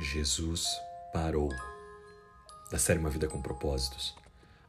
[0.00, 0.80] Jesus
[1.12, 1.48] parou.
[2.70, 4.14] Da série Uma Vida com Propósitos,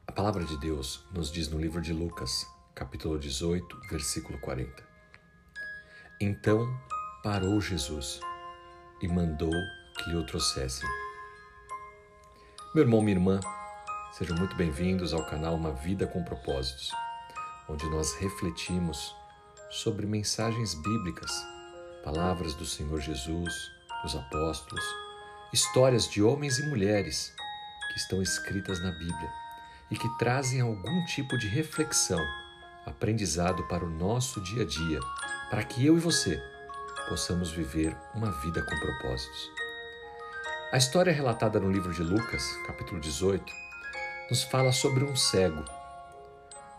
[0.08, 4.84] a palavra de Deus nos diz no livro de Lucas, capítulo 18, versículo 40.
[6.20, 6.68] Então
[7.22, 8.20] parou Jesus
[9.04, 9.54] e mandou
[10.00, 10.90] que o trouxessem.
[12.74, 13.40] Meu irmão, minha irmã,
[14.14, 16.92] sejam muito bem-vindos ao canal Uma Vida com Propósitos,
[17.70, 19.16] onde nós refletimos
[19.70, 21.32] sobre mensagens bíblicas,
[22.04, 23.54] palavras do Senhor Jesus,
[24.02, 25.09] dos apóstolos
[25.52, 27.34] histórias de homens e mulheres
[27.92, 29.30] que estão escritas na Bíblia
[29.90, 32.24] e que trazem algum tipo de reflexão,
[32.86, 35.00] aprendizado para o nosso dia a dia,
[35.50, 36.40] para que eu e você
[37.08, 39.50] possamos viver uma vida com propósitos.
[40.72, 43.44] A história relatada no livro de Lucas, capítulo 18,
[44.30, 45.66] nos fala sobre um cego.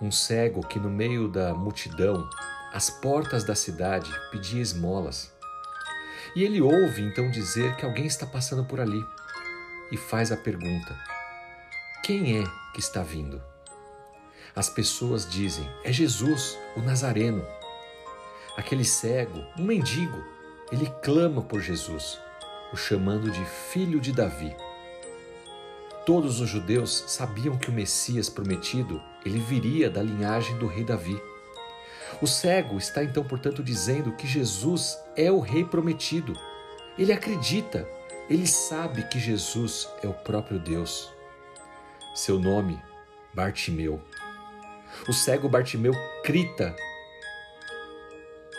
[0.01, 2.30] Um cego que, no meio da multidão,
[2.73, 5.33] às portas da cidade, pedia esmolas
[6.34, 9.02] e ele ouve então dizer que alguém está passando por ali
[9.91, 10.97] e faz a pergunta:
[12.02, 13.43] Quem é que está vindo?
[14.55, 17.45] As pessoas dizem: É Jesus, o Nazareno.
[18.57, 20.23] Aquele cego, um mendigo,
[20.71, 22.18] ele clama por Jesus,
[22.73, 24.55] o chamando de filho de Davi.
[26.05, 31.21] Todos os judeus sabiam que o Messias prometido, ele viria da linhagem do rei Davi.
[32.23, 36.35] O cego está então, portanto, dizendo que Jesus é o Rei prometido.
[36.99, 37.88] Ele acredita,
[38.29, 41.10] ele sabe que Jesus é o próprio Deus.
[42.15, 42.79] Seu nome,
[43.32, 44.02] Bartimeu.
[45.09, 46.77] O cego Bartimeu grita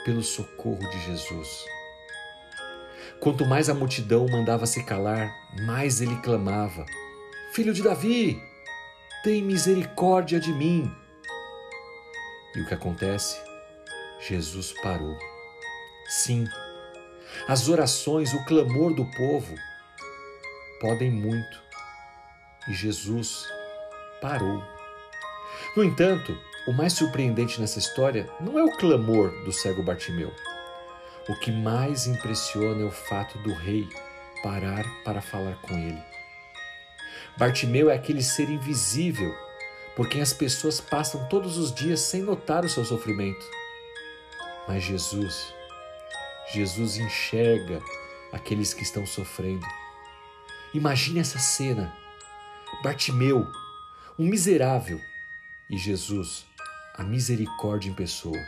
[0.03, 1.65] pelo socorro de Jesus.
[3.19, 5.31] Quanto mais a multidão mandava se calar,
[5.67, 6.83] mais ele clamava:
[7.53, 8.41] Filho de Davi,
[9.23, 10.91] tem misericórdia de mim.
[12.55, 13.50] E o que acontece?
[14.27, 15.17] Jesus parou.
[16.07, 16.45] Sim,
[17.47, 19.55] as orações, o clamor do povo
[20.79, 21.61] podem muito.
[22.67, 23.47] E Jesus
[24.21, 24.63] parou.
[25.75, 30.31] No entanto, o mais surpreendente nessa história não é o clamor do cego Bartimeu.
[31.27, 33.87] O que mais impressiona é o fato do rei
[34.43, 36.01] parar para falar com ele.
[37.37, 39.33] Bartimeu é aquele ser invisível
[39.95, 43.60] por quem as pessoas passam todos os dias sem notar o seu sofrimento.
[44.73, 45.53] Mas Jesus,
[46.53, 47.83] Jesus enxerga
[48.31, 49.65] aqueles que estão sofrendo.
[50.73, 51.93] Imagine essa cena:
[52.81, 53.45] Bartimeu,
[54.17, 54.97] um miserável,
[55.69, 56.45] e Jesus,
[56.95, 58.39] a misericórdia em pessoa.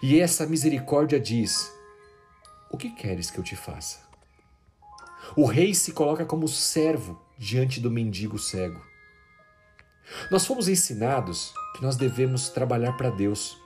[0.00, 1.68] E essa misericórdia diz:
[2.70, 3.98] O que queres que eu te faça?
[5.34, 8.80] O rei se coloca como servo diante do mendigo cego.
[10.30, 13.60] Nós fomos ensinados que nós devemos trabalhar para Deus,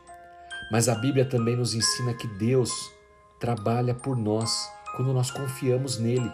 [0.73, 2.73] mas a Bíblia também nos ensina que Deus
[3.39, 4.67] trabalha por nós
[4.97, 6.33] quando nós confiamos nele.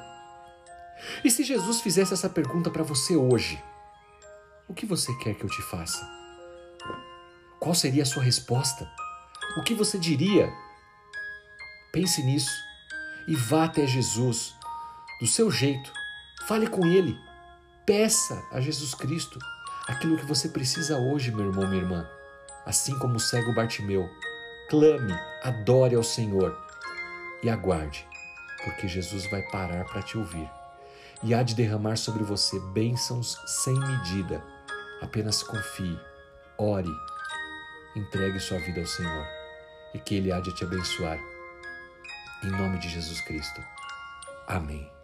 [1.25, 3.61] E se Jesus fizesse essa pergunta para você hoje,
[4.69, 6.09] o que você quer que eu te faça?
[7.59, 8.89] Qual seria a sua resposta?
[9.57, 10.49] O que você diria?
[11.93, 12.53] Pense nisso
[13.27, 14.55] e vá até Jesus
[15.21, 15.93] do seu jeito.
[16.47, 17.19] Fale com ele.
[17.85, 19.37] Peça a Jesus Cristo
[19.89, 22.09] aquilo que você precisa hoje, meu irmão, minha irmã.
[22.65, 24.09] Assim como o cego Bartimeu,
[24.69, 26.57] clame, adore ao Senhor
[27.43, 28.07] e aguarde,
[28.65, 30.49] porque Jesus vai parar para te ouvir
[31.23, 34.43] e há de derramar sobre você bênçãos sem medida.
[35.01, 35.99] Apenas confie,
[36.57, 36.91] ore,
[37.97, 39.27] entregue sua vida ao Senhor
[39.95, 41.19] e que Ele há de te abençoar.
[42.45, 43.63] Em nome de Jesus Cristo.
[44.47, 44.98] Amém.